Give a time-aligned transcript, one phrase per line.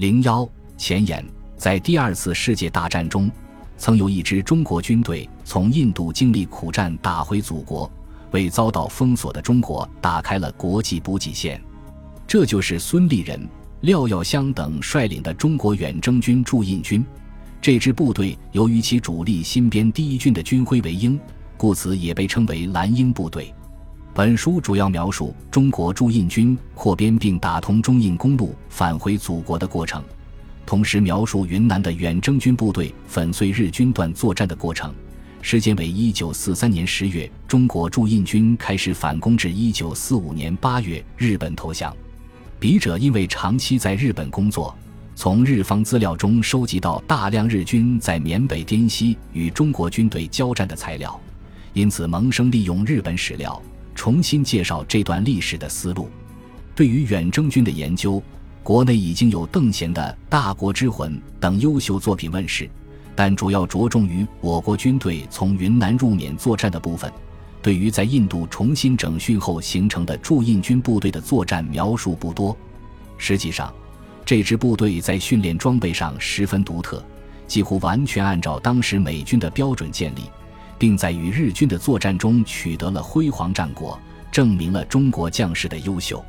[0.00, 0.48] 零幺
[0.78, 1.22] 前言，
[1.58, 3.30] 在第二次世界大战中，
[3.76, 7.92] 曾有一支中国军队从印度经历苦战打回祖国，
[8.30, 11.62] 为遭到封锁的中国打开了国际补给线。
[12.26, 13.46] 这就是孙立人、
[13.82, 17.04] 廖耀湘等率领的中国远征军驻印军。
[17.60, 21.20] 这支部队由于其主力新编第一军的军徽为鹰，
[21.58, 23.52] 故此也被称为蓝鹰部队。
[24.22, 30.04] 本书主要描述中国驻印军扩编并打通中印公路返回祖国的过程，
[30.66, 34.94] 同时描述云南的远征军部队粉碎日军段作战的过程。
[35.40, 41.96] 时间为一九四三年十月，中国驻印军开始反攻至一九四五年八月，日本投降。
[42.58, 44.76] 笔者因为长期在日本工作，
[45.14, 51.18] 从日方资料中收集到大量日军在缅北滇西与中国军队交战的材料，
[51.72, 53.58] 因此萌生利用日本史料。
[54.00, 56.08] 重新介绍这段历史的思路。
[56.74, 58.22] 对于远征军的研究，
[58.62, 62.66] 国内已经有邓贤的《大国之魂》等优秀作品问世，
[63.14, 67.12] 但主要着重于我国军队从云南入缅作战的部分。
[67.60, 72.56] 对于在印度重新整训后形成的驻印军部队的作战描述不多。
[73.18, 73.70] 实际上，
[74.24, 77.04] 这支部队在训练装备上十分独特，
[77.46, 80.22] 几乎完全按照当时美军的标准建立。
[80.80, 84.00] 并在与日军的作战中取得了辉煌战果，
[84.32, 86.24] 证明了中国将士的优秀。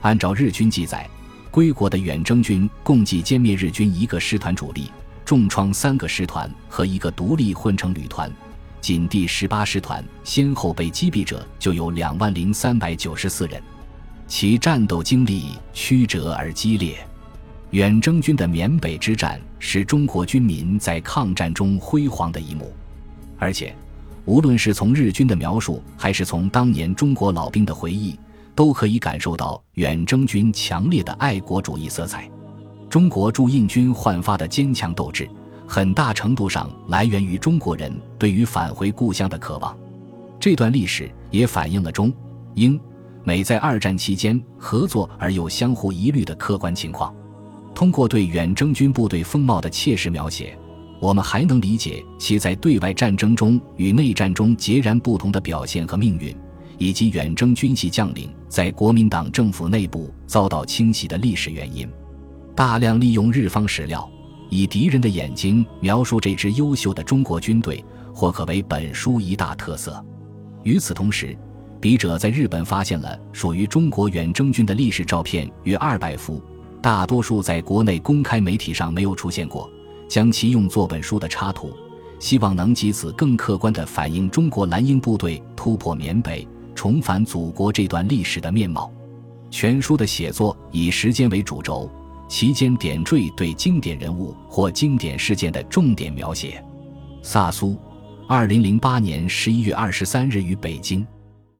[0.00, 1.06] 按照日军记载，
[1.50, 4.90] 归国的远征军共计歼灭日军一个师团主力，
[5.26, 8.32] 重创三个师团和一个独立混成旅团。
[8.80, 13.62] 仅第十八师团先后被击毙者就有两万零三百九十四人，
[14.26, 16.96] 其战斗经历曲折而激烈。
[17.72, 22.74] 远征军的缅北之战是中国军民在抗战中辉煌的一幕。
[23.42, 23.74] 而且，
[24.24, 28.16] 无论是从日军的描述，还是从当年中国老兵的回忆，
[28.54, 32.30] 都可以感受到远征军强烈的爱国主义色彩。
[32.88, 35.28] 中国驻印军焕发的坚强斗志，
[35.66, 39.76] 很大程度上来源于中国人对于返回故乡的渴望。
[40.38, 42.14] 这段历史也反映了中、
[42.54, 42.80] 英、
[43.24, 47.12] 美在二战期间合作而又相互疑虑的客观情况。
[47.74, 50.56] 通过对远征军部队风貌的切实描写。
[51.02, 56.32] 我们还能理解其在对外战争中与内战中截然不同的表现和命运，
[56.78, 61.90] 以及远征军系将领在国民党政府内部遭到清洗的历史原因。
[62.54, 64.08] 大量利用日方史料，
[64.48, 70.00] 以敌人的眼睛描述这支优秀的中国军队，或可为本书一大特色。
[70.62, 71.36] 与此同时，
[71.80, 76.40] 笔者在日本发现了属于中国远征军的历史照片约二百幅，
[76.80, 79.68] 大多数在国内公开媒体上没有出现过。
[80.12, 81.74] 将其用作本书的插图，
[82.18, 88.92] 希望能借此更客观地反映中国蓝鹰部队突破缅北、重返祖国这段历史的面貌。
[89.50, 91.90] 全书的写作以时间为主轴，
[92.28, 96.62] 其间点缀对经典人物或经典事件的重点描写。
[97.22, 97.74] 萨苏，
[98.28, 101.06] 二零零八年十一月二十三日于北京。